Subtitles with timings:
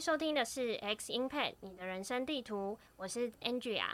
[0.00, 3.86] 收听的是 X Impact 你的人生地图，我是 Andrea，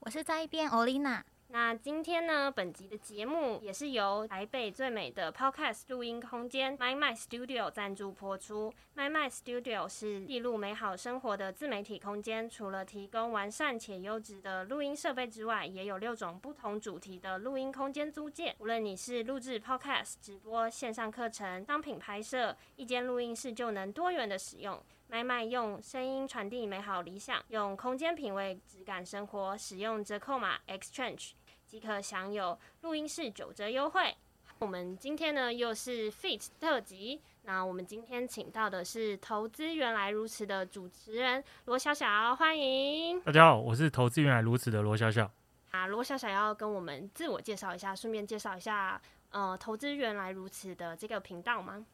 [0.00, 1.22] 我是在一边 Olina。
[1.48, 8.70] 那今天呢，本集的节目也是由台北最美的 Podcast 录音空间 My My Studio 赞助播出。
[8.96, 18.54] My My Studio 是记录美好生活的自媒体空间，除了提供完善且优质的录音设备之外，也有六种不同主题的录音空间租借。
[18.58, 24.82] 无论你是录制 Podcast、直播、线上课程、商品拍摄，一间录音室就能多元的使用。
[25.08, 29.56] 麦麦用声音传递美好理想，用空间品味质感生活。
[29.56, 31.30] 使用折扣码 Exchange
[31.64, 34.16] 即可享有录音室九折优惠。
[34.58, 43.20] 我们今天呢又是 Fit 特辑，那我们今天请到的是投资原来如此的主持人罗小小，欢迎。
[43.20, 45.30] 大家好，我是投资原来如此的罗小小。
[45.70, 51.86] 啊，罗小小要跟我们自我介绍一下，顺便介绍一下呃投资原来如此的这个频道吗？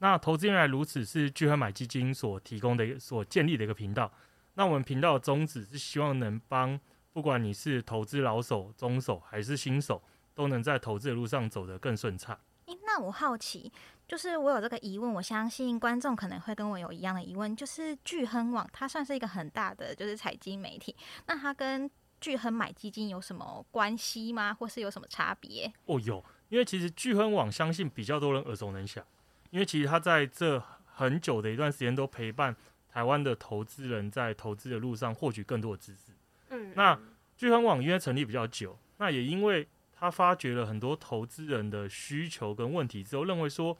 [0.00, 4.10] 好，那投资原来如此是聚合买基金所提供的、所建立的一个频道。
[4.54, 6.78] 那我们频道的宗旨是希望能帮，
[7.12, 10.02] 不管你是投资老手、中手还是新手，
[10.34, 12.38] 都能在投资的路上走得更顺畅。
[12.66, 13.72] 诶，那我好奇，
[14.06, 20.94] 就是我有这个疑问，我相信观众可能会跟我有一样的疑问，就是聚亨网它算是一个很大的就是财经媒体，
[21.26, 21.90] 那它跟
[22.20, 24.52] 聚亨买基金有什么关系吗？
[24.52, 25.72] 或是有什么差别？
[25.86, 29.04] 哦，有，因为其实聚亨网相信比较多人耳熟能详。
[29.50, 32.54] 因为其实他在这很久的一段时间都陪伴
[32.88, 36.12] 台湾的投资人在投资的路上获取更多的知识。
[36.50, 36.98] 嗯，那
[37.36, 43.76] 聚亨网因为成立比较久，那也因为他发掘了很多投资人的需求跟问题之后，认为说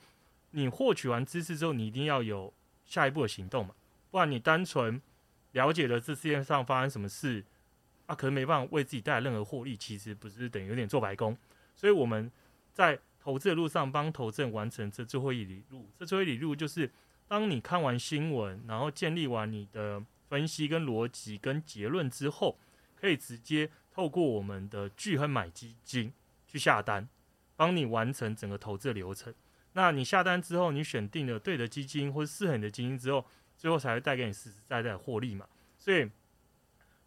[0.50, 2.52] 你获取完知识之后，你一定要有
[2.84, 3.74] 下一步的行动嘛，
[4.10, 5.00] 不然你单纯
[5.52, 7.44] 了解了这世界上发生什么事
[8.06, 11.36] 啊，可能没办法为自己带来任何获利，其实不是等于有点做白工。
[11.74, 12.30] 所以我们
[12.72, 12.98] 在
[13.28, 15.86] 投资的路上，帮投资人完成这最后一里路。
[15.98, 16.90] 这最后一里路就是，
[17.26, 22.58] 当你看完新闻，然后建立完你的分析跟逻辑跟结论之后，
[22.96, 26.10] 可以直接透过我们的聚亨买基金
[26.46, 27.06] 去下单，
[27.54, 29.34] 帮你完成整个投资流程。
[29.74, 33.26] 那你下单之后，你选定了对的基金或者适合你的基金之后，
[33.58, 35.46] 最后才会带给你实实在在的获利嘛。
[35.76, 36.08] 所以，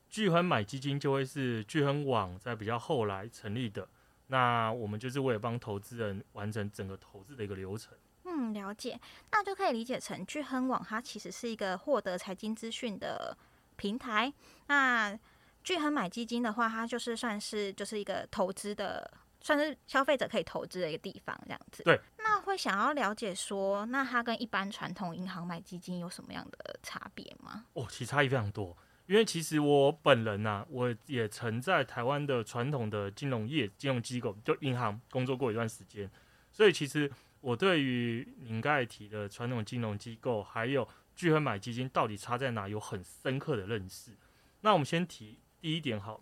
[0.08, 3.90] 聚亨买基金就会是聚亨网在比较后来成立的。
[4.32, 7.94] 那我们就是为了帮投资人完成整个投资的一个流程。
[8.24, 8.98] 嗯，了解。
[9.30, 13.38] 那就可以理解成聚亨网，它其实是一个获得财经资讯的
[13.76, 14.32] 平台。
[14.68, 15.20] 那
[15.66, 19.12] 聚亨买基金的话，它就是算是就是一个投资的，
[19.42, 21.84] 算是消费者可以投资的一个地方，这样子。
[21.84, 22.00] 对。
[22.20, 27.66] 那会想要了解说，那它跟一般传统银行买基金有什么样的差别吗？
[27.74, 28.78] 哦，其实差异非常多。
[29.12, 36.10] 因为其实我本人呐，我也曾在台湾的传统的金融业、金融机构，就银行工作过一段时间，
[36.50, 37.12] 所以其实
[37.42, 44.14] 我对于您刚才提的传统金融机构，还有聚合买基金到底差在哪，有很深刻的认识。
[44.62, 46.22] 那我们先提第一点，好，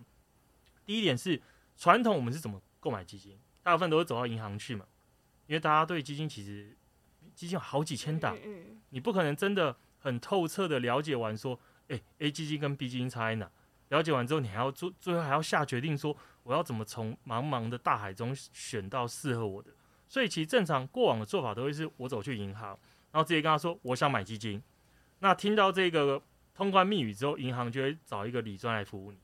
[0.84, 1.40] 第一点是
[1.78, 3.38] 传统我们是怎么购买基金？
[3.62, 4.88] 大部分都是走到银行去嘛，
[5.46, 6.76] 因为大家对基金其实
[7.36, 8.36] 基金有好几千档，
[8.90, 11.60] 你不可能真的很透彻的了解完说。
[11.90, 13.50] 诶 a 基金跟 B 基金差在哪？
[13.90, 19.72] 了解完之后，你还要做，最后还要下决定说，我要怎么从茫茫的大海中选到适合我的。
[20.08, 22.70] 所以，其实正常过往的做法都会是我走去银行，
[23.12, 24.62] 然后直接跟他说我想买基金。
[25.20, 26.22] 那听到这个
[26.54, 29.18] 通关密语之后，银行就会找一个理专来服务你。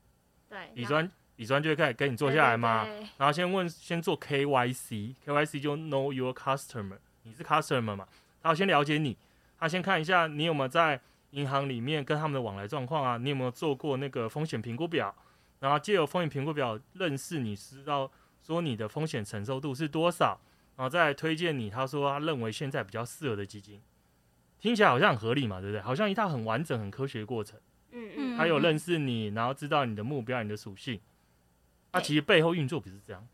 [0.48, 2.84] 对，理专理专就会开始跟你坐下来嘛，
[3.18, 8.08] 然后先问，先做 KYC，KYC 就 Know Your Customer，你是 Customer 嘛？
[8.42, 9.16] 他要先了解你，
[9.60, 11.00] 他先看一下你有没有在。
[11.30, 15.14] 银行里面跟他们的往来状况啊，你有没有做过那个风险评估表？
[15.60, 18.10] 然后借由风险评估表认识你，知道
[18.42, 20.38] 说你的风险承受度是多少，
[20.76, 21.70] 然后再推荐你。
[21.70, 23.80] 他说他认为现在比较适合的基金，
[24.60, 25.80] 听起来好像很合理嘛，对不对？
[25.80, 27.58] 好像一套很完整、很科学的过程。
[27.92, 28.36] 嗯嗯。
[28.36, 31.00] 他有认识你，然后知道你的目标、你的属性。
[31.92, 33.26] 他其实背后运作不是这样，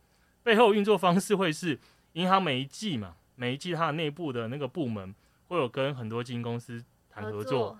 [0.44, 1.78] 背后运作方式会是
[2.12, 5.12] 银行每一季嘛，每一季它的内部的那个部门
[5.49, 7.40] 会有跟很多基金公司谈合作。
[7.43, 7.78] 合作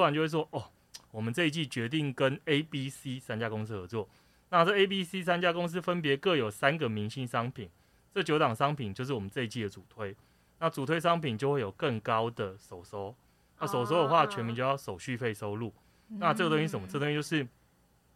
[0.00, 0.70] 完就会说哦，
[1.10, 4.08] 我们这一季决定跟 A、B、C 三家公司合作。
[4.50, 7.68] 那这 A、B、C 三家公司分别各有三个明星商品，
[8.14, 10.14] 这九档商品就是我们这一季的主推。
[10.58, 13.14] 那主推商品就会有更高的首收。
[13.58, 15.72] 那首收的话，全名就要手续费收入。
[16.08, 16.86] 那这个东西什么？
[16.86, 17.46] 这东西就是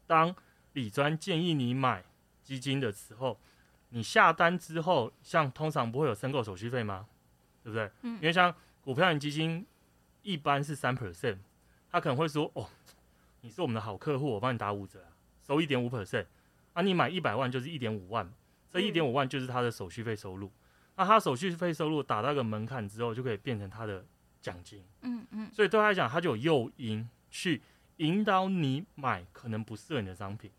[0.06, 0.34] 当
[0.75, 2.04] 李专建议你买
[2.44, 3.38] 基金的时候，
[3.88, 7.06] 你下单之后，像通常不会有申购手续费吗？
[7.64, 7.90] 对不对？
[8.02, 8.14] 嗯。
[8.16, 9.66] 因为像股票型基金。
[10.22, 11.38] 一般是三 percent，
[11.90, 12.69] 他可能会说：“哦，
[13.40, 15.05] 你是我们的好客户，我帮你打五折，
[15.46, 16.26] 收一点五 percent。
[16.72, 18.32] 啊，你买一百万就是一点五万，
[18.69, 20.50] 这一点五万就是他的手续费收入。
[20.96, 24.05] 那他手续费收入达到一个门槛之后，就可以变成他的
[24.40, 27.61] 奖金，嗯嗯，所以对他来讲，他就有诱因去
[27.96, 30.50] 引导你买可能不适合你的商品，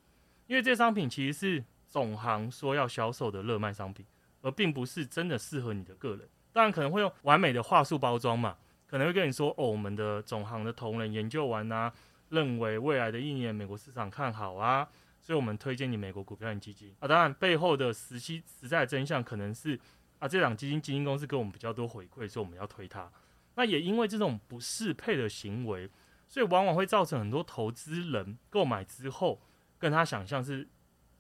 [0.48, 4.06] 因为这些商品其实是总行说要销售的热卖商品，
[4.42, 6.28] 而并不是真的适合你的个人。
[6.52, 8.58] 当然可能会用完美的话术包装嘛，
[8.92, 11.94] 可能会跟你说哦，我们的总行的同仁研究完啊，
[12.28, 14.86] 认为未来的一年美国市场看好啊，
[15.22, 17.08] 所以我们推荐你美国股票型基金啊。
[17.08, 19.80] 当然背后的实际实在的真相可能是
[20.20, 23.10] 啊，这档基金基金公司给我们比较多回馈，所以我们要推它。
[23.56, 25.90] 那也因为这种不适配的行为，
[26.28, 29.42] 所以往往会造成很多投资人购买之后，
[29.80, 30.68] 跟他想象是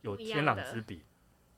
[0.01, 0.99] 有天壤之别。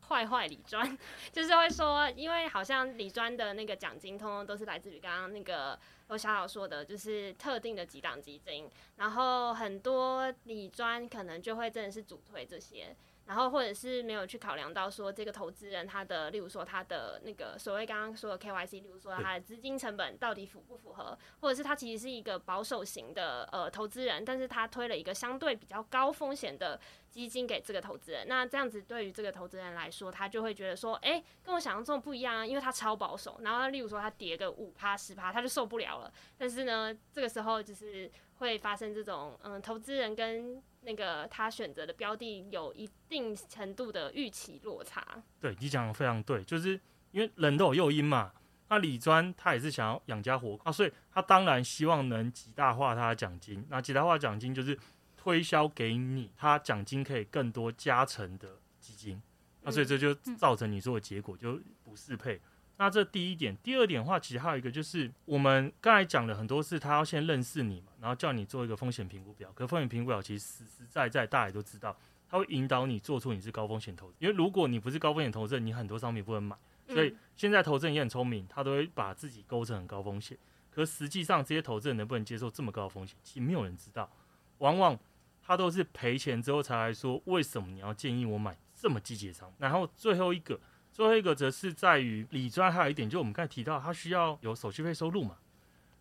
[0.07, 0.97] 坏坏理专
[1.31, 12.95] 就是会说，因为好像理专的那个奖金，通通都是来自于刚刚那个罗小小说的，就是特定的几档基金，然后很多理专可能就会真的是主推这些。
[13.25, 26.79] 然后或者是没有去考量到说这个投资人他的，例如说他的那个所谓刚刚说的 KYC，例如说他的资金成本到底符不符合，或者是他其实是一个保守型的呃投资人，但是他推了一个相对比较高风险的
[27.09, 38.11] 基金给这个投资人，那这样子对于这个投资人来说，他就会觉得说，哎，跟我想象中不一样啊，因为他超保守，然后例如说他跌个五趴十趴，他就受不了了，但是呢，这个时候就是
[38.43, 45.01] 会发生这种嗯投资人跟那个他选择的标的有一定程度的预期落差。
[45.39, 46.79] 对你讲的非常对，就是
[47.11, 48.33] 因为人都有诱因嘛。
[48.69, 53.65] 那李专他也是想要养家活口啊，所以他当然希望能极大化他的奖金。
[53.69, 54.77] 那极大化奖金就是
[55.15, 59.21] 推销给你，他奖金可以更多加成的基金。
[59.61, 62.41] 那所以这就造成你说的结果就不适配。
[62.77, 69.51] 那这第一点，第二点的话，其实还有一个就是，我们刚才讲了很多次，他要先认识你嘛，然后叫你做一个风险评估表。
[69.53, 71.95] 可风险评估表其实实实在在，大家也都知道，
[72.27, 74.15] 它会引导你做出你是高风险投资。
[74.17, 76.57] 因为如果你不是高风险投资，你很多商品不能买。
[76.87, 80.35] 所以现在投资人也很聪明，他都会把自己勾成很高风险。
[80.71, 84.09] 可实际上，这些投资人能不能接受这么高的风险，其实没有人知道。
[84.57, 84.99] 往往
[85.43, 89.57] 他都是赔钱之后才来说，为什么你要建议我买这么积极的商品？
[89.59, 90.59] 然后最后一个。
[90.93, 95.37] 最后一个则是在于理专，还有一点，就我们刚才提到，它需要有手续费收入嘛。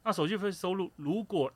[0.05, 1.51] 那手续费收入，如果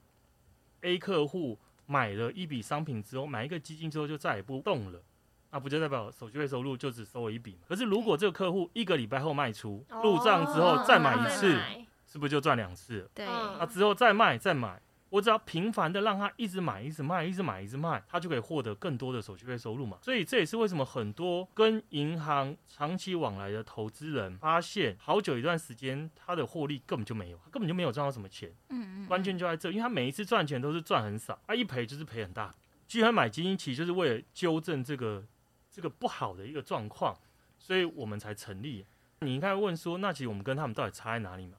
[0.81, 5.03] A 客户买了一笔商品之后，买一个基金之后就再也不动了，
[5.51, 11.61] 那不就代表手续费收入就只收了一笔可是如果这个客户一个礼拜后卖出入账之后再买一次，
[12.07, 13.07] 是不是就赚两次？
[13.15, 14.81] 对，那之后再卖再买。
[15.17, 19.99] 我只要频繁的让他一直买、一直卖、一直买、一直卖，他就可以获得更多的手续费收入嘛。
[20.03, 28.53] 所以这也是为什么很多跟银行长期往来的投资人发现，好久一段时间他的获利根本就没有，他根本就没有赚到什么钱。
[28.69, 29.07] 嗯嗯。
[29.07, 32.55] 关键就在这，因为他每一次赚钱都是赚很少，他一赔就是赔很大。
[32.87, 35.25] 居然买基金其实就是为了纠正这个
[35.71, 37.17] 这个不好的一个状况，
[37.59, 38.85] 所以我们才成立。
[39.21, 41.57] 你应该问说，那其实我们跟他们到底差在哪里嘛？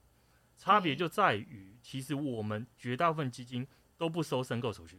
[0.57, 3.65] 差别就在于，其实我们绝大部分基金
[3.97, 4.97] 都不收申购手续，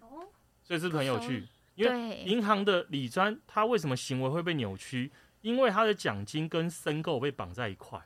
[0.63, 1.47] 所以是很有趣？
[1.75, 5.13] 因为银行的理专，它为什么行为会被扭曲？
[5.41, 8.01] 因为它的奖金跟申购被绑在一块，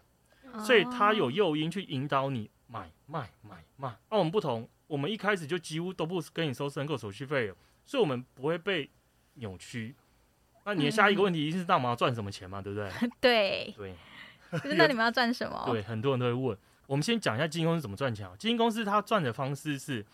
[0.65, 3.97] 所以它有诱因去引导你买卖买卖。
[4.11, 7.53] 那我们不同，我们一开始就几乎都不跟你收申购手续费，
[7.87, 8.91] 所以我们不会被
[9.35, 9.95] 扭曲。
[10.65, 12.61] 那你的下一个问题一定是：那我们要赚什么钱嘛？
[12.61, 12.91] 对不对？
[13.21, 13.75] 对
[14.63, 14.77] 对。
[14.77, 15.65] 那你们要赚什么？
[15.67, 16.59] 对，很多人都会问。
[16.87, 18.29] 我们先讲一下基金公司怎么赚钱。
[18.39, 20.05] 基金公司它赚的方式是，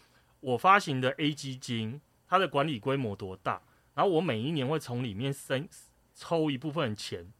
[0.40, 3.60] 我发行的 A 基金，它的管理规模多大，
[3.94, 5.68] 然后我每一年会从里面生
[6.14, 7.32] 抽一部分钱，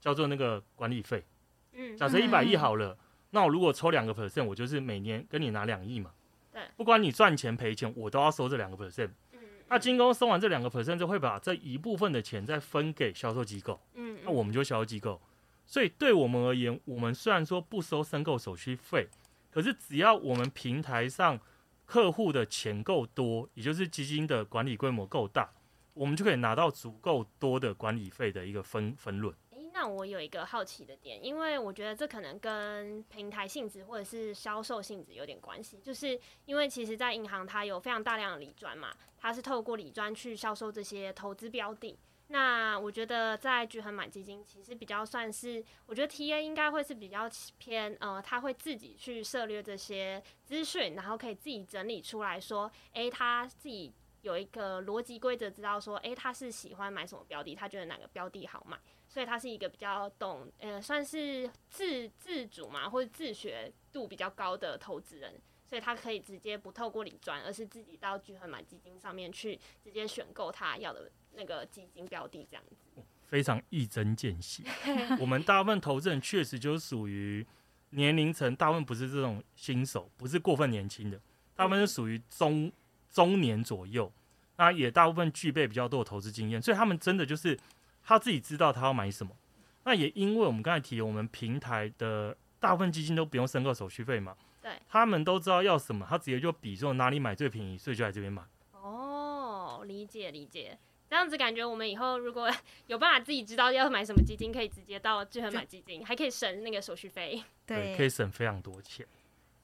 [0.00, 1.24] 叫做那个管理费。
[1.72, 2.96] 嗯，假设一百亿好了，
[3.30, 6.12] 那我如果抽两个 percent，我就是每年跟你拿两亿嘛。
[6.52, 9.10] 对，不管你赚钱赔钱，我都要收这两个 percent。
[9.32, 13.80] 嗯，那基金公司收完这两个 percent，就会把这一部分的钱再分给销售机构。
[13.94, 15.20] 嗯，那我们就销售机构。
[15.66, 19.08] 所以对我们而言，我们虽然说不收申购手续费，
[19.50, 21.38] 可是只要我们平台上
[21.84, 25.52] 客户的钱够多，也就是基金的管理规模够大，
[25.92, 29.34] 我们就可以拿到足够多的管理费的一个分分论。
[29.50, 41.98] 诶，那我有一个好奇的点，因为我觉得这可能跟平台性质或者是销售性质有点关系，就是因为其实，在银行它有非常大量的理专嘛，它是透过理专去销售这些投资标的。
[42.28, 53.92] 那我觉得在聚恒买基金，其实比较算是，我觉得 T A 应该会是比较偏，呃，他会自己去涉猎这些资讯，然后可以自己整理出来说，诶，他自己
[54.22, 58.76] 有一个逻辑规则，知道说，诶，他是喜欢买什么标的，他觉得哪个标的好买，
[59.08, 71.08] 所以他是一个比较懂，呃，算是自自主嘛，或者自学度比较高的投资人，所以他可以直接不透过理专，而是自己到聚恒买基金上面去直接选购他要的。
[71.36, 74.64] 那个基金标的这样子，非常一针见血。
[75.20, 77.46] 我们大部分投资人确实就属于
[77.90, 81.20] 年龄层大部分不是这种新手，不是过分年轻的，
[81.54, 82.72] 大部分是属于中
[83.10, 84.12] 中年左右，
[84.56, 87.58] 那也大部分具备比较多的投资经验，所以他们真的就是
[88.02, 89.36] 他自己知道他要买什么。
[89.84, 98.42] 那也因为我们刚才提，我们平台的大部分基金都不用申购手续费嘛，对，他们都知道要什么，他直接就比说哪里买最便宜，所以就来这边买。
[98.72, 100.76] 哦，理解理解。
[101.08, 102.50] 这样子感觉，我们以后如果
[102.88, 107.42] 有办法自己知道要买什么基金，可以直接到聚合买基金，还可以省那个手续费。
[107.66, 109.06] 对，可以省非常多钱。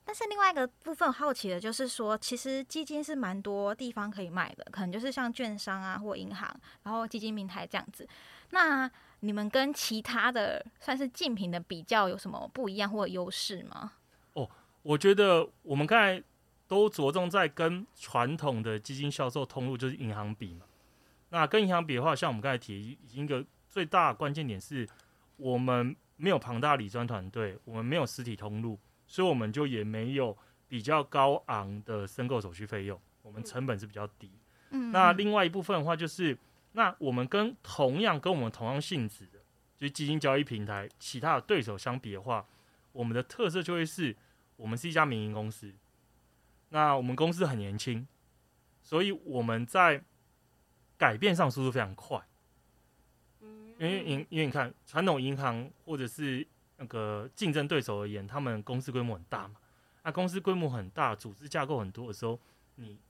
[0.04, 8.06] 但是另外一个部分好奇的就是说，其实基金是蛮多地方可以买的，可能就是像券商啊或银行，然后基金平台这样子。
[8.50, 13.92] 那你们跟其他的算是竞品的比较有什么不一样或优势吗？
[14.32, 14.50] 哦，
[14.82, 16.20] 我觉得我们刚才
[16.66, 20.66] 都着重在跟传统的基金销售通路就是银行比嘛。
[21.32, 24.86] 那跟银行比的话，像我们刚才提一个最大关键点是，
[25.38, 30.36] 我们没有庞大理专团队，我们没有实体通路，所以我们就也没有
[30.68, 34.30] 比较高昂的申购手续费用，我们成本是比较低。
[34.72, 36.36] 嗯，那另外一部分的话，就是
[36.72, 39.38] 那我们跟同样跟我们同样性质的，
[39.78, 42.46] 就是基金交易平台其他的对手相比的话，
[42.92, 44.14] 我们的特色就会是
[44.56, 45.72] 我们是一家民营公司，
[46.68, 48.06] 那我们公司很年轻，
[48.82, 50.04] 所以我们在
[51.02, 52.24] 改变上速度非常快，
[53.40, 59.56] 因为因因为你看传统银行或者是那个竞争对手而言，他们公司规模很大嘛，
[60.04, 62.38] 那公司规模很大，组织架构很多的时候，
[62.76, 63.00] 你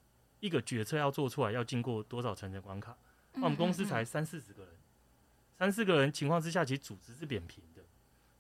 [0.41, 2.97] 一个决策要做出来，要经过多少层层关卡？
[3.35, 4.73] 那我们公司才三四十个人，
[5.59, 7.83] 三四个人情况之下，其实组织是扁平的，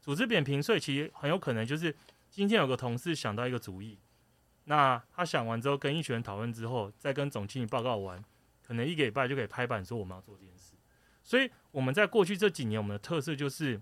[0.01, 1.95] 组织扁平，所以其实很有可能就是
[2.31, 3.99] 今天有个同事想到一个主意，
[4.65, 8.25] 那他想完之后跟一群人讨论之后，再跟总经理报告完。
[8.73, 10.73] 可能一个礼拜就可以拍板说我们要做这件事，
[11.23, 13.79] 所以我们在过去这几年，我们的特色就是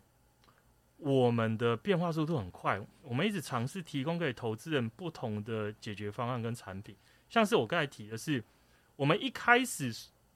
[0.96, 2.84] 我们的变化速度很快。
[3.02, 6.96] 我们一直尝试提供给投资人不同的解决方案跟产品，
[7.28, 8.42] 像是我刚才提的是，
[8.96, 9.94] 我们一开始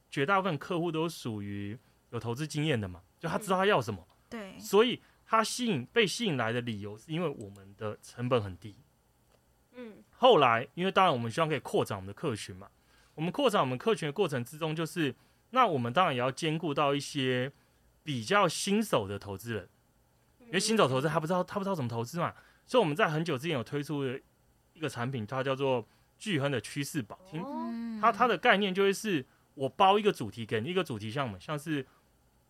[0.09, 1.77] 绝大部分客户都属于
[2.11, 8.77] 有投资经验的嘛，就他知道他要什么，对，所以他吸引被吸引来的理由是因为我们的成本很低。
[9.73, 12.69] 嗯，后来因为当然我们希望可以扩展我们的客群嘛。
[13.15, 15.15] 我们扩展我们客群的过程之中，就是
[15.51, 17.53] 那我们当然也要兼顾到一些
[18.03, 19.69] 比较新手的投资人，
[20.41, 22.35] 因为新手投资他不知道他不知道怎么投资嘛，
[22.67, 24.21] 所以我们在很久之前有推出的
[24.73, 25.87] 一个产品，它叫做
[26.19, 27.43] 聚亨的趋势宝听。
[28.01, 31.87] 它它的概念就会是我包一个主题给你一个主题项目，像是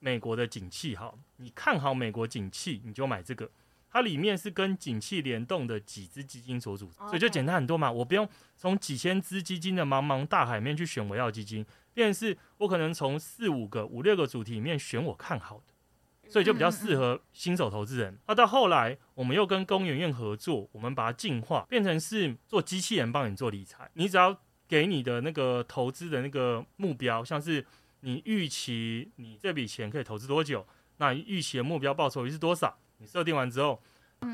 [0.00, 3.50] 美国的景气哈，你看好美国景气你就买这个。
[3.94, 7.92] 它里面是跟景气联动的几只基金所组成，所以就简单很多嘛。
[7.92, 18.18] 我不用从几千只基金的茫茫大海面去选我要基金，便是我可能从四五个、五六个主题里面选我看好的，所以就比较适合新手投资人。
[18.26, 23.88] 那到后来，我们又跟公园院合作，我们把它进化变成是做机器人帮你做理财。
[23.94, 24.36] 你只要
[24.66, 27.64] 给你的那个投资的那个目标，像是
[28.00, 32.76] 你预期你这笔钱可以投资多久，那预期的目标报酬率是多少？
[33.04, 33.82] 你设定完之后，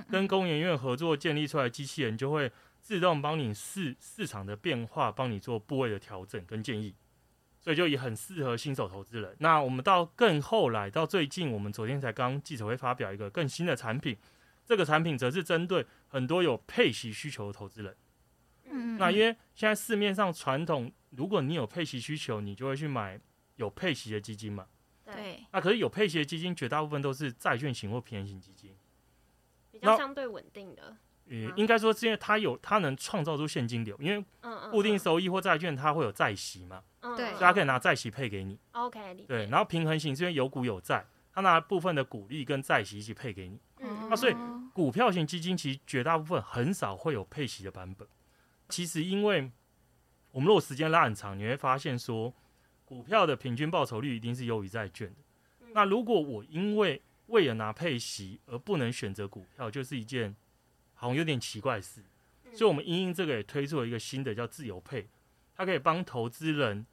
[0.09, 2.51] 跟工研院合作建立出来机器人就会
[2.81, 6.95] 自动帮你市市场的变化，帮你做部位的调整跟建议，
[7.59, 9.35] 所以就也很适合新手投资人。
[9.41, 14.17] 那我们到更后来，到最近，我们昨天才刚记者会发表一个更新的产品，
[14.65, 17.97] 这个产品则是针对很多有配息需求的投资人。
[18.67, 23.21] 嗯，那因为现在市面上传统，如果你有配息需求，你就会去买
[23.57, 24.67] 有配息的基金嘛。
[25.15, 28.75] 对，那可是有配息的基金，绝大部分都是债券型或平衡型基金，
[29.71, 30.97] 比较相对稳定的。
[31.29, 34.25] 呃，应该说是因为它有，它能创造出现金流，因为
[34.71, 36.83] 固定收益或债券它会有债息嘛，
[37.17, 38.59] 对，所以它可以拿债息配给你。
[38.73, 43.61] OK，对，然后平衡型是因为有股有债，它拿部分的股利跟债息一起配给你。
[43.79, 44.35] 嗯，那所以
[44.73, 48.09] 股票型基金其实绝大部分很少会有配息的版本。
[48.69, 49.53] 其实因为
[50.33, 52.35] 我们如果时间拉很长，你会发现说。
[52.91, 55.69] 股票的平均报酬率一定是优于债券的。
[55.75, 60.35] 那如果我因为为了拿配息而不能选择股票，就是一件
[60.95, 62.03] 好像有点奇怪的事。
[62.53, 65.07] 所以，我们因应这个也推出了一个新的叫自由配，
[65.55, 66.85] 它可以帮投资人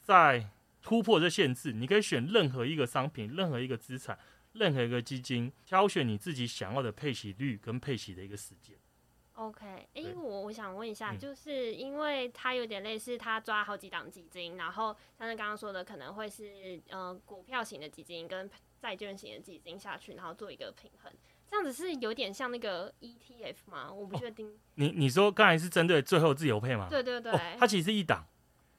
[0.00, 0.48] 在
[0.80, 1.72] 突破这限制。
[1.72, 4.16] 你可以选任何一个商品、任何一个资产、
[4.52, 8.76] 任何一个基金，挑选你自己想要的配息率跟配息的一个时间。
[9.40, 21.10] OK，哎，我我想问一下，就是因为它有点类似，它抓好几档基金，然后像是刚刚说的，可能会是呃股票型的基金跟债券型的基金下去，然后做一个平衡，
[21.48, 23.90] 这样子是有点像那个 ETF 吗？
[23.90, 24.58] 我不确定。
[24.74, 26.88] 你你说刚才是针对最后自由配吗？
[26.90, 28.26] 对对对，它其实是一档，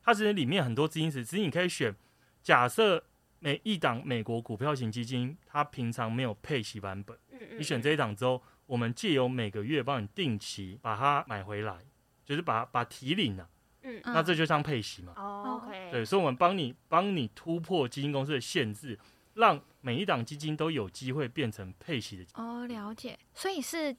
[0.03, 1.95] 它其实里面很多资金池，其实你可以选，
[2.43, 3.03] 假设
[3.39, 8.39] 每一档美国股票型基金，它平常没有配息版本，嗯嗯，你选这一档之后。
[8.71, 11.77] 我们借由每个月帮你定期把它买回来，
[12.25, 13.49] 就是把把提领了。
[13.81, 15.11] 嗯，那这就像配息嘛。
[15.17, 18.97] 哦，OK，对，所以我们帮你帮你突破基金公司的限制，
[19.33, 22.25] 让每一档基金都有机会变成配息的。
[22.35, 23.19] 哦，了解。
[23.33, 23.93] 所以是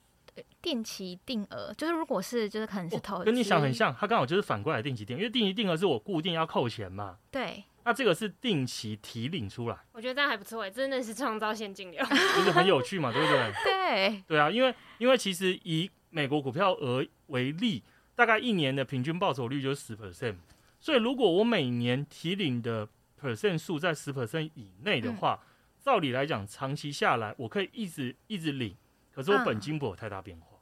[0.62, 7.18] 定期定额，就是如果是就是可能是投资，跟你想很像，它刚好就是反过来定期定，因为定期定额是我固定要扣钱嘛。
[7.30, 7.62] 对。
[7.84, 13.52] 那这个是定期提领出来，我觉得这样还不错哎，真的是创造现金流，就是很有趣嘛，对不对？
[13.64, 17.82] 对，对啊，因为因为其实以美国股票额为例，
[18.14, 20.36] 大概一年的平均报酬率就是十 percent，
[20.80, 22.88] 所以如果我每年提领的
[23.20, 25.40] percent 数在十 percent 以内的话，
[25.80, 28.76] 照理来讲，长期下来我可以一直一直领，
[29.12, 30.58] 可是我本金不有太大变化。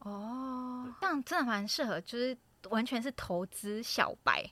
[0.00, 2.36] 哦，这样真的蛮适合，就是
[2.70, 4.50] 完全是投资小白。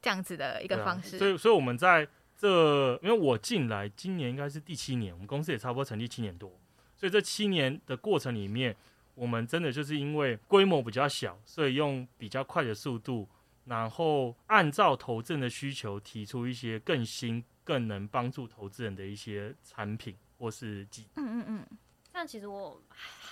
[0.00, 6.50] 这样子的一个方式，所以，所以我们在这，因为我进来今年应该是第七年，我们公司也差不多成立七年多，
[6.96, 8.74] 所以这七年的过程里面，
[9.14, 13.28] 我们真的就是因为规模比较小，所以用比较快的速度，
[13.66, 21.06] 然后按照投资人的需求提出一些更新、更能帮助投资人的一些产品或是机。
[21.16, 21.66] 嗯嗯嗯。
[22.12, 22.80] 但其实我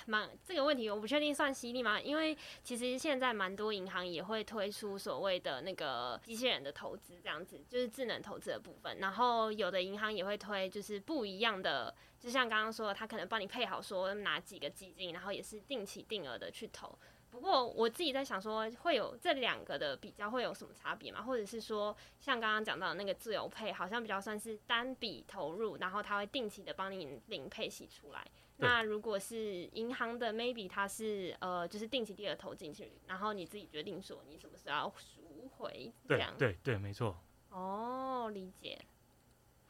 [0.07, 2.01] 蛮这个问题，我不确定算犀利吗？
[2.01, 8.99] 因为其实现在蛮多银行也会推出所谓的那个机器人的投资，这样子就是智能投资的部分。
[8.99, 16.99] 然后有的银行也会推，就是不一样的，就像刚刚说，他可能帮你配好说哪几个基金，然后也是定期定额的去投。
[17.31, 21.23] 不过我自己在想说，会有这两个的比较会有什么差别吗？
[21.23, 28.27] 或者是说，像刚刚讲到的那个自由配，好像比较算是单笔投入，然后它会定期的帮你领配息出来。
[28.57, 36.35] 那如果是银行的，maybe 它是呃，就是定期定额投进去，然后你自己决定说你什么时候要赎回，这样。
[36.37, 37.17] 对对对，没错。
[37.51, 38.79] 哦，理解。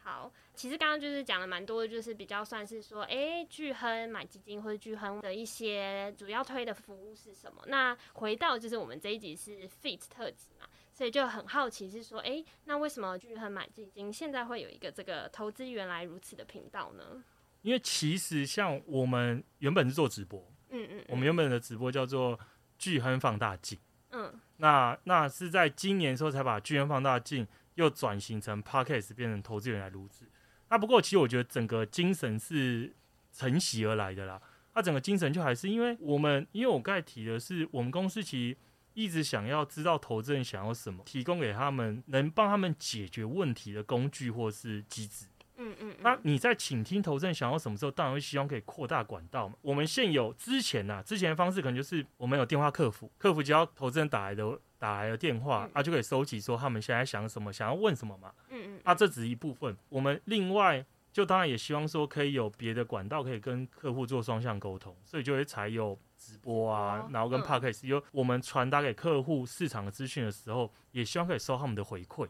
[0.08, 7.62] 好，其实刚刚就是讲了蛮多的，就是比较算是说，哎，巨亨买基金或者巨亨的一些主要推的服务是什么？
[7.66, 17.22] 那回到就是我们这一集是 Fit 特辑嘛，所以就很好奇是说，哎，那为什么巨亨买基金现在会有一个这个投资原来如此的频道呢？
[17.60, 22.40] 因为其实像我们原本是做直播，嗯嗯，我们原本的直播叫做
[22.78, 23.78] 巨亨放大镜，
[24.12, 27.46] 嗯，那那是在今年时候才把巨亨放大镜
[27.78, 30.26] 又转型成 podcast 变成投资人来录制。
[30.68, 32.92] 那不过其实我觉得整个精神是
[33.32, 34.40] 承袭而来的啦。
[34.74, 38.56] 那整个精神就还是因为我们，因为我刚才提的是我们公司其实
[38.94, 45.26] 一直想要知道投资人想要什么，提供给他们能帮他们解决问题的工具或是机制。
[45.56, 49.54] 嗯嗯，那你在倾听投资人想要什么时候，当然会希望可以扩大管道嘛。
[49.62, 58.32] 我们现有之前呐，之前的方式可能就是我们有电话客服，客服只要投资人打来的打来的电话，啊就可以收集说他们现在想什么，想要问什么嘛。
[58.50, 72.28] 嗯嗯，啊这只是一部分，我们另外就当然也希望说可以有别的管道可以跟客户做双向沟通，所以就会才有直播啊，然后跟 podcast，有我们传达给客户市场的资讯的时候，也希望可以收他们的回馈，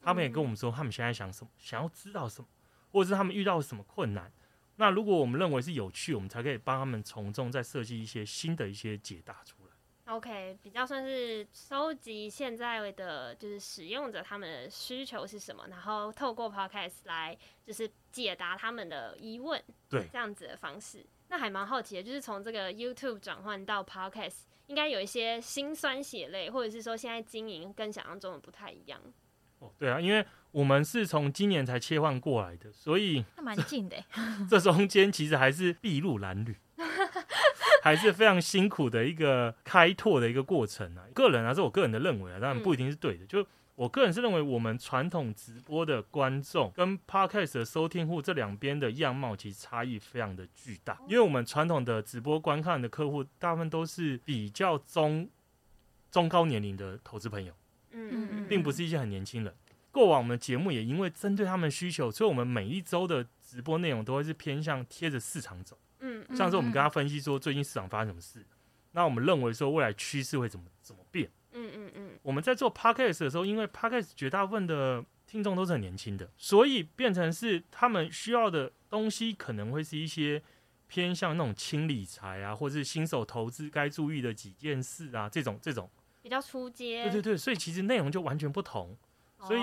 [0.00, 2.48] 他们也跟我们说他们现在想什么，想要知道什么。
[2.90, 4.32] 或者是他们遇到什么困难，
[4.76, 9.57] 那如果我们认为是有趣，我们才可以帮他们从中再设计一些新的一些解答出来。
[10.08, 19.62] OK，比较算是收集现在的就是使用者他们的需求是什么，然后透过 Podcast 来就是解答他们的疑问。
[19.86, 28.98] 对，这样子的方式，那还蛮好奇的，就是从这个 YouTube 转换到 Podcast，应该有一些辛酸血泪，或者是说现在经营跟想象中的不太一样。
[29.58, 34.02] 哦，对啊，因为我们是从今年才切换过来的，所以那蛮近的。
[34.48, 36.56] 这中间其实还是筚路蓝缕，
[37.82, 41.04] 还是非常辛苦的一个开拓的一个过程啊。
[41.14, 43.26] 个人啊，是我个人的认为啊，当然不一定是对的。
[43.26, 50.98] 就我个人是认为，我们传统直播的观众跟 Podcast 的收听户这两边的样貌其实差异非常的巨大。
[51.06, 55.28] 因为我们传统的直播观看的客户，大部分都是比较中
[56.10, 57.52] 中高年龄的投资朋友。
[57.92, 59.54] 嗯嗯，并不是一些很年轻人。
[59.92, 65.78] 过往我们节目也因为针对他们需求，所以我们每一周的直播内容都会是偏向贴着市场走。
[66.00, 68.44] 嗯，像是我们跟他分析说最近市场发生什么事，
[68.92, 71.30] 那我们认为说未来趋势会怎么怎么变。
[71.52, 72.10] 嗯嗯嗯。
[72.22, 80.42] 我们在做 podcast 的时候，因为 podcast 绝大部分的听众都是很年轻的，所以变成是他们需要的东西可能会是一些
[80.86, 85.90] 偏向那种轻理财啊，或者是新手投资该注意的几件事啊，这种这种。
[86.20, 88.94] 比较出街，对对对，所以其实内容就完全不同，
[89.46, 89.60] 所以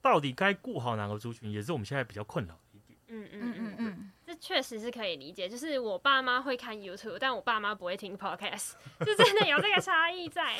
[0.00, 2.96] 到底该顾好哪个族群，也是我们现在比较困扰的一点。
[3.08, 5.48] 嗯嗯嗯嗯，这确实是可以理解。
[5.48, 8.72] 就是我爸妈会看 YouTube，但我爸妈不会听 Podcast，
[9.06, 10.58] 就真的有这个差异在。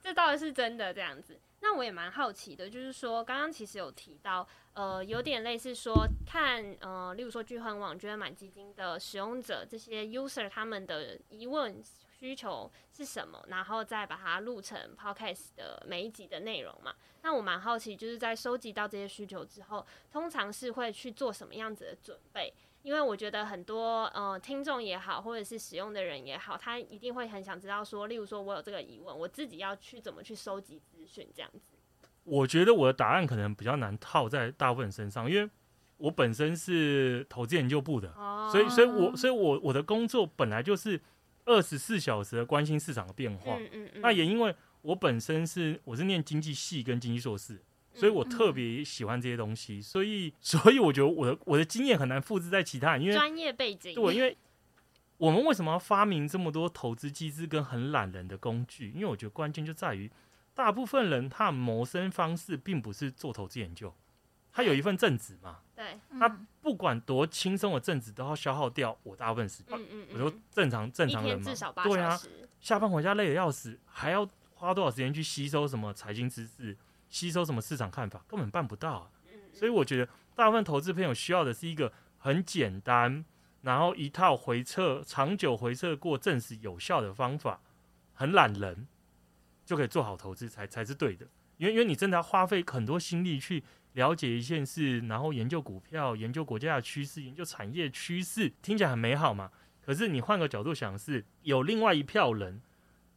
[0.00, 1.40] 这倒是真的这样子。
[1.60, 11.80] 那我也蛮好奇的，就是说刚刚其实有提到，呃，有点类似说看，呃，例如说聚亨网、觉得买基金的使用者这些 user 他们的疑问
[12.18, 16.92] 需求是什么，然后再把它录成 podcast 的每一集的内容嘛。
[17.22, 22.52] 那我蛮好奇，就是在收集到这些需求之后，通常是会去做什么样子的准备？
[22.82, 31.76] 因为我觉得很多呃听众也好，或者是使用的人也好，他一定会很想知道说，例如说我有这个疑问，我自己要去怎么去收集资讯这样子。
[32.24, 35.48] 我觉得我的答案可能比较难套在大部分人身上，因为
[35.96, 38.12] 我本身是投资研究部的，
[38.50, 41.00] 所以所以我所以我我的工作本来就是
[41.44, 43.56] 二十四小时的关心市场的变化。
[43.58, 44.00] 嗯嗯嗯。
[44.00, 47.62] 那也因为我本身是我是念经济系跟经济硕士。
[47.94, 53.94] 所以我特别喜欢这些东西，所以所以我觉得我的我的经验很难复制在其他人，因为专业背景。
[53.94, 54.36] 对，因为
[55.18, 58.90] 我们为什么要发明这么多投资机制跟很懒人的工具？
[58.90, 60.10] 因为我觉得关键就在于，
[60.54, 63.94] 大部分人他的谋生方式并不是做投资研究，
[64.52, 65.58] 他有一份正职嘛。
[65.76, 65.98] 对。
[66.18, 66.28] 他
[66.60, 69.78] 不管多轻松的正职，都要消耗掉我大部分时间。
[69.78, 70.06] 嗯嗯。
[70.14, 72.18] 我说正常正常人嘛，至少八对啊，
[72.60, 76.76] 下班回家累得要死，还要花多少时间去吸收什么财经知识？
[77.12, 79.12] 吸收什么市场看法根本办不到，
[79.52, 83.22] 所以我觉得大部分投资朋友需要的是一个很简单，
[83.60, 87.60] 然后一套回测、长久回测过证实有效的方法，
[88.14, 88.88] 很懒人
[89.66, 91.26] 就可以做好投资才才是对的。
[91.58, 99.50] 因为因为你真的要花费很多心力去了解一件事，然后研究股票、研究国家的趋势、研究产业趋势，听起来很美好嘛。
[99.84, 102.62] 可是你换个角度想，是有另外一票人，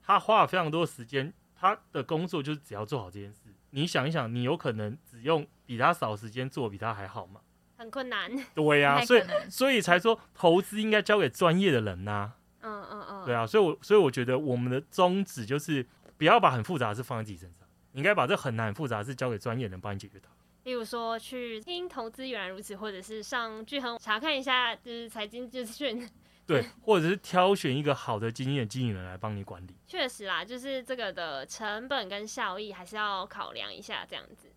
[0.02, 3.45] 他花了非常多时间，他的工作就是只要做好这件事。
[3.76, 7.42] 你想一想，你有可能只用比他少时间做比他还好吗？
[7.78, 8.32] 很困难。
[8.54, 12.32] 对呀，所以所以才说投资应该交给专业的人呐。
[12.62, 13.26] 嗯嗯嗯。
[13.26, 15.86] 对啊，所以我所以我觉得我们的宗旨就是
[16.18, 20.30] 不要把很复杂的事放在自己身上，应该把这很难很复杂的事交给专业人帮你解决它。
[20.64, 26.10] 例如说去听投资原来如此，或者是上聚恒查看一下就是财经资讯。
[26.48, 29.76] 对，或者是挑选一个好的经验经理人来帮你管理。
[29.88, 34.52] 确实啦，就是这个的成本跟效益还是要考量一下，这样子。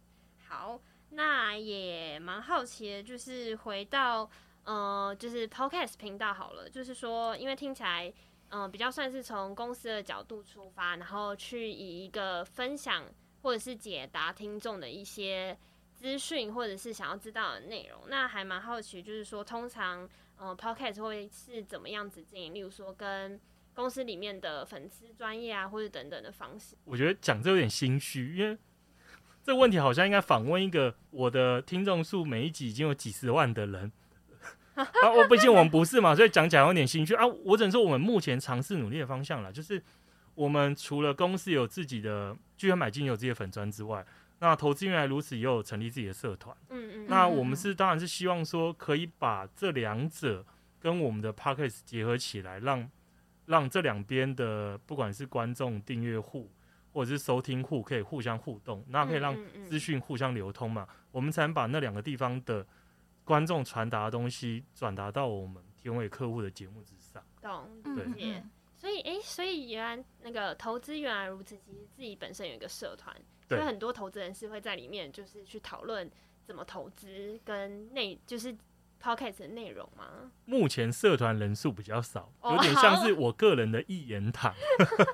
[0.47, 4.29] 好，那也蛮好奇的，就是回到
[4.65, 8.13] 呃，就是 Podcast 频道好了，就是说，因为听起来
[8.51, 13.05] 嗯，比较算是从公司的角度出发，然后去以一个分享
[13.43, 15.57] 或者是解答听众的一些
[16.01, 18.03] 资讯，或者是想要知道的内容。
[18.09, 20.09] 那还蛮好奇，就是说，通常。
[20.41, 22.55] 呃，Podcast 会是怎么样子经营？
[22.55, 23.41] 例如说，跟
[23.75, 26.77] 公司里面的粉丝专业啊，或者等等的方式。
[26.85, 28.57] 我觉得讲这有点心虚，因为
[29.43, 33.91] 这个问题好像应该访问一个我的听众数每一集已经有几十万的人
[34.77, 37.27] 啊，我毕竟我们不是嘛，所以讲讲有点心虚啊。
[37.27, 39.83] 我只能说，我们目前尝试努力的方向了，就是
[40.37, 44.07] 我们除了公司有自己的聚合买金有自己的粉砖之外。
[44.41, 46.57] 那投资原来如此，也有成立自己的社团。
[46.69, 47.07] 嗯嗯。
[47.09, 50.45] 那我们是当然是希望说，可以把这两者
[50.79, 52.89] 跟我们的 p o c k e t 结合起来，让
[53.47, 56.51] 让这两边的不管是观众、订阅户
[56.93, 60.87] 或者是收听户，可以互相互动，那可以让资讯互相流通嘛。
[61.11, 62.65] 我们才能把那两个地方的
[63.25, 67.23] 观众传达的东西转达到我们提供给客户的节目之上。
[67.41, 68.43] 懂，对。
[68.77, 73.13] 所以，哎，所以原来那个投资原来如此，其实自己本身有一个社团。
[73.49, 76.11] 所以很多投资人是会在里面，就是去讨论
[76.45, 78.55] 怎么投资跟内，就是
[79.03, 80.31] podcast 的内容吗？
[80.45, 84.55] 目前社团人数比较少，有点像是我个人的一言堂。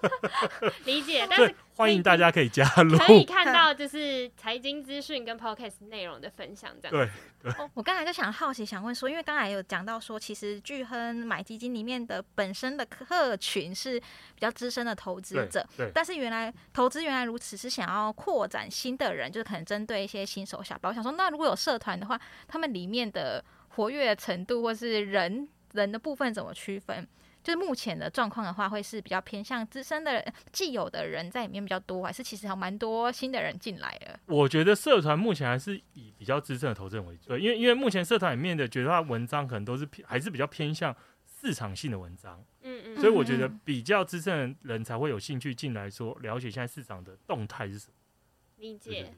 [0.84, 1.54] 理解， 但是。
[1.76, 7.10] 欢迎大家可以加入，可以看到就是财经资讯跟 podcast 内容的分享，这样。
[7.42, 7.68] 对对。
[7.74, 15.90] 我刚才就想好奇，想问说，因为刚才有讲到说，其实巨亨买基金里面的本身的客群是比较资深的投资者，对。
[15.92, 20.88] 但是原来投资原来如此，是想要扩展新的人，就是可能针对一些新手小白。
[20.88, 22.16] 我想说，那如果有社团的话，
[22.46, 23.44] 他们里面的
[23.76, 27.06] 活跃程度或是人人的部分怎么区分？
[27.42, 34.18] 就是目前的状况的话，会是比较偏向资深的既有的人在里面比较多，还是其实还蛮多新的人进来了？
[34.24, 47.94] 我觉得社团目前还是以比较资深的投资人为主，对，因为因为目前社团里面的觉得他文章可能都是偏还是比较偏向市场性的文章，嗯嗯，所以我觉得比较资深的人才会有兴趣进来说了解现在市场的动态是什么，
[48.56, 49.12] 理解。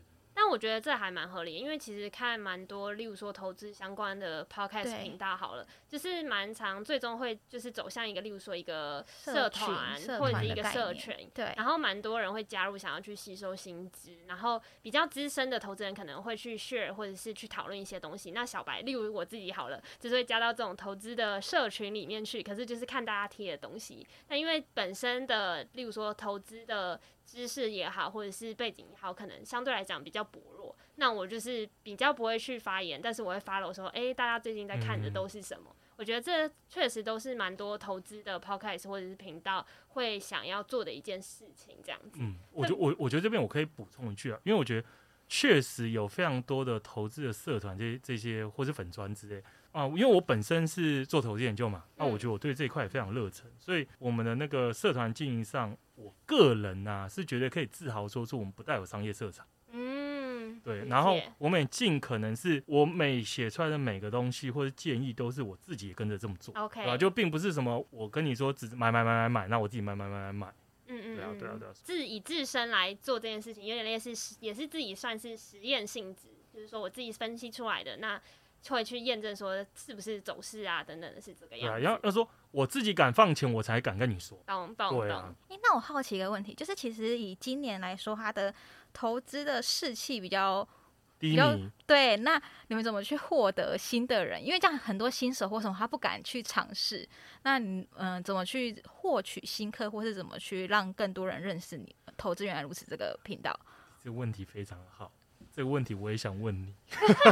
[0.46, 18.30] 但我觉得这还蛮合理，因为其实看蛮多，例如说投资相关的 podcast 频道，好了，就是蛮长最终会就是走向一个，例如说一个社团或者是一个社群，对，然后蛮多人会加入，想要去吸收新知，然后比较资深的投资人可能会去 share 或者是去讨论一些东西。
[18.30, 24.06] 那小白，例如我自己好了，就是会加到这种投资的社群里面去，可是就是看大家贴的东西。
[24.28, 27.00] 那因为本身的，例如说投资的。
[27.26, 30.74] 知识也好，或者是背景也好，可能相对来讲比较薄弱。
[30.94, 35.74] 那我就是比较不会去发言，但是我会 follow 说，哎，大家最近在看的都是什么？
[35.96, 42.18] 我觉得这确实都是蛮多投资的 podcast 或者是频道会想要做的一件事情，这样子。
[42.20, 44.86] 嗯，我觉我我觉得这边我可以补充一句啊，因为我觉得
[45.28, 59.44] 确实有非常多的投资的社团，这这些或是粉砖之类啊，因为我本身是做投资研究嘛，那我觉得我对这一块也非常热忱，所以我们的那个社团经营上，我个人呐是觉得可以自豪说出我们不带有商业色彩。
[59.72, 66.96] 嗯对，然后我们也尽可能是我每写出来的每个东西或者建议，都是我自己跟着这么做，OK，对吧？
[66.96, 70.54] 就并不是什么我跟你说只买买买买买，那我自己买买买买买，
[70.88, 78.20] 嗯嗯，对啊对啊对啊，自以自身来做这件事情，有点类似，也是自己算是实验性质，就是说我自己分析出来的，那
[78.68, 81.80] 会去验证说是不是走势啊等等的是这个样子。
[81.80, 84.38] 对啊，要要说我自己敢放钱，我才敢跟你说。
[84.46, 85.34] 懂懂懂。
[85.48, 88.54] 哎，那我好奇一个问题，就是其实以今年来说，它的
[88.92, 90.66] 投资的士气比较。
[91.18, 94.44] 比较对，那你们怎么去获得新的人？
[94.44, 97.08] 因为这样很多新手或什么他不敢去尝试。
[97.42, 101.94] 那你嗯，怎么去获取新客，或是怎么去让更多人认识你？
[102.16, 103.58] 投资原来如此这个频道，
[104.02, 105.12] 这个问题非常好。
[105.52, 106.74] 这个问题我也想问你。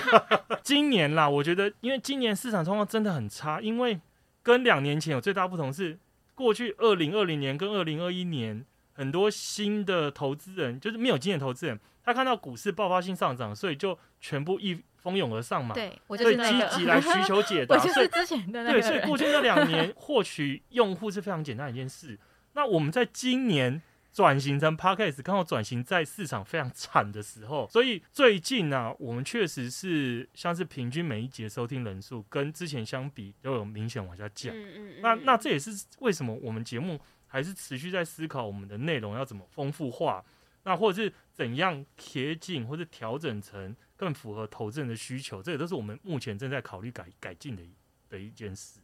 [0.63, 4.01] 今年啦，我觉得因为今年市场状况真的很差，因为
[4.43, 5.99] 跟两年前有最大不同是，
[6.35, 11.79] 过去二零二零年跟二零二一年很多新的投资人就是没有经验投资人。
[12.03, 15.75] 他看到股市爆发性上涨，所以就全部一蜂拥而上嘛。
[15.75, 17.77] 对，我就是积极来 需求解答。
[17.77, 18.81] 我就是之前的那个。
[18.81, 22.19] 对，所以过去这两年获取用户是非常简单的一件事。
[22.53, 23.81] 那我们在今年
[24.13, 34.55] 转型成 Podcast，刚好转型在市场非常惨的时候，所以最近呢，我们确实是像是平均每一节收听人数跟之前相比都有明显往下降。
[34.55, 34.93] 嗯嗯。
[35.01, 37.01] 那那这也是为什么我们节目
[37.35, 40.25] 还是持续在思考我们的内容要怎么丰富化。
[40.63, 47.63] 那或者是怎样贴近或者调整成更符合投资人的需求，这也都是我们目前正在考虑改改进的
[48.09, 48.79] 的一件事。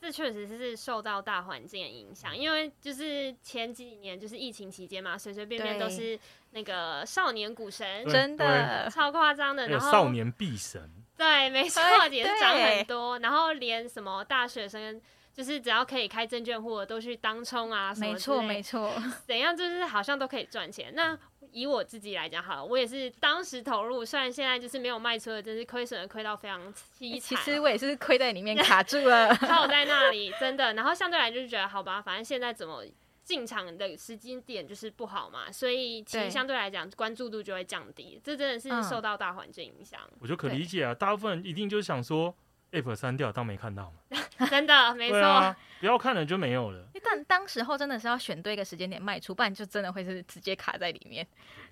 [0.00, 6.16] 这确实是受到大环境的影响，因为就是前几年就是疫情期间嘛，随随便便都是
[6.52, 9.66] 那个少年股神，真的超夸张的。
[9.66, 13.18] 然后少年必神，对，没错，也是涨很多。
[13.18, 15.02] 然后连什么大学生。
[15.36, 18.90] 就是只要可以开证券户的都去当冲啊，什么没错没错，
[19.28, 20.94] 怎样就是好像都可以赚钱。
[20.94, 21.16] 那
[21.52, 27.20] 以我自己来讲，好了，我也是当时投入，虽然现在就是没有卖出的，真是亏损的亏到非常凄惨。
[27.20, 30.72] 其实我也是亏在里面 卡住了， 靠在那里真的。
[30.72, 32.82] 然后相对来就是觉得好吧，反正现在怎么
[33.22, 38.18] 进场的时间点就是不好嘛，所以其实相对来讲关注度就会降低。
[38.24, 40.00] 这真的是受到大环境影响。
[40.18, 42.34] 我就可理解啊，大部分人一定就是想说。
[42.76, 44.18] App 删掉当没看到嘛？
[44.50, 46.86] 真的没错，不要看了就没有了。
[47.02, 51.26] 但当时候真的是要选对一个时间点卖出，不然就真的会是直接卡在里面。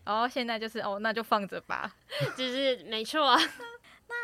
[0.05, 1.95] 然后现在就是哦，那就放着吧，
[2.37, 3.37] 就是没错。
[4.09, 4.15] 那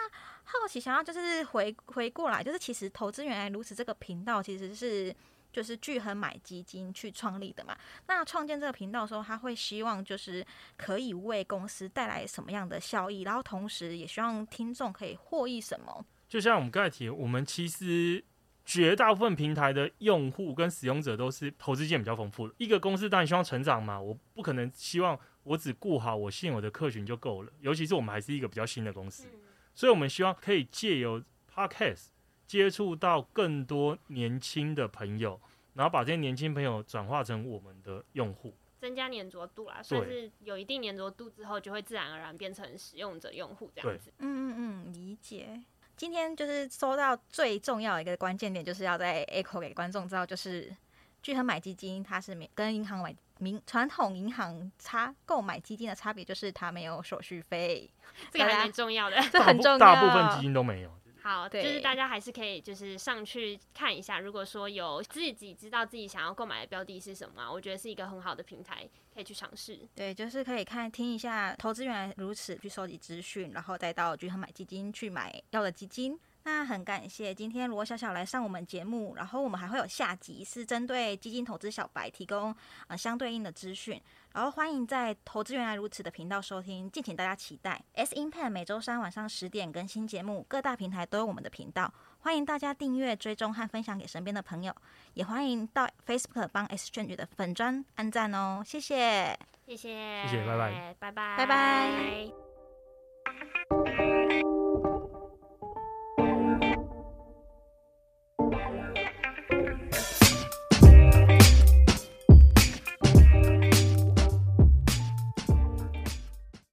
[0.45, 5.15] 好奇想要就是回回过来，就是其实投资原来如此这个频道其实是
[5.53, 7.77] 就是聚恒买基金去创立的嘛。
[8.07, 10.45] 那创建这个频道的时候，他会希望就是
[10.77, 16.05] 可以为公司带来什么样的效益，然后同时也希望听众可以获益什么。
[16.31, 18.25] 就像我们刚才提，我们其实
[18.65, 22.55] 绝大部分平台的用户跟使用者都是投资经验比较丰富的。
[22.57, 27.53] 一个公司当然希望成长嘛，我不可能希望我只顾好我现有的客群就够了。
[27.61, 29.27] 尤其是我们还是一个比较新的公司，
[29.75, 31.21] 所以我们希望可以借由
[31.53, 32.11] Podcast
[32.47, 35.41] 接触到更多年轻的朋友，
[35.75, 39.83] 然后把这些年轻朋友转化成我们的用户，增加粘着度啦。
[39.83, 44.13] 算是有一定粘着度之后，就会自然而然变成使用者用户这样子。
[44.19, 44.55] 嗯嗯
[44.87, 45.61] 嗯，理解。
[46.01, 50.75] 今天就是收到最重要的一个关键点，就是要在 echo 给观众知道，就是
[51.23, 57.91] 聚合买基金，它是跟银行买民传统银行差购买基金的差别，就是它没有手续费，
[58.31, 60.91] 这个还蛮重要的，这很重要，大部分基金都没有。
[61.31, 69.79] 好，就是大家还是可以就是上去看一下，如果说有自己知道自己想要购买的标的是什么，我觉得是一个很好的平台，可以去尝试。
[69.95, 76.19] 对，就是可以看听一下，投资原来如此，去收集资讯，然后再到均衡买基金去买要的基金。
[76.43, 82.53] 那很感谢今天罗小小来上我们节目，然后我们还会有下集是针对基金投资小白提供
[82.89, 84.01] 呃相对应的资讯。
[84.33, 87.83] 然后欢迎在投资原来如此的频道收听，敬请大家期待。
[87.95, 94.75] S Impact 每周三晚上十点更新节目，各大平台都有我们的频道，欢迎大家订阅、追踪和分享给身边的朋友，
[95.15, 102.31] 也欢迎到 Facebook 帮 S Change 的粉砖按赞哦，谢谢，谢谢，谢谢，拜拜，拜拜，拜拜。